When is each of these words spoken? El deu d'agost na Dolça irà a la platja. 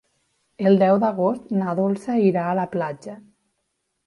El 0.69 0.79
deu 0.83 0.97
d'agost 1.03 1.53
na 1.59 1.75
Dolça 1.81 2.17
irà 2.31 2.47
a 2.51 2.57
la 2.63 2.67
platja. 2.73 3.19